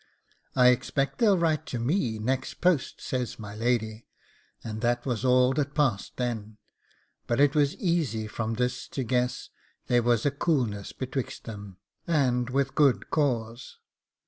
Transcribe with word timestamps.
'I 0.55 0.69
expect 0.69 1.19
they'll 1.19 1.37
write 1.37 1.67
to 1.67 1.77
ME 1.77 2.17
next 2.17 2.55
post,' 2.55 2.99
says 3.01 3.37
my 3.37 3.53
lady, 3.53 4.07
and 4.63 4.81
that 4.81 5.05
was 5.05 5.23
all 5.23 5.53
that 5.53 5.75
passed 5.75 6.17
then; 6.17 6.57
but 7.27 7.39
it 7.39 7.53
was 7.53 7.75
easy 7.77 8.25
from 8.25 8.55
this 8.55 8.87
to 8.87 9.03
guess 9.03 9.51
there 9.85 10.01
was 10.01 10.25
a 10.25 10.31
coolness 10.31 10.91
betwixt 10.91 11.43
them, 11.43 11.77
and 12.07 12.49
with 12.49 12.73
good 12.73 13.11
cause. 13.11 13.77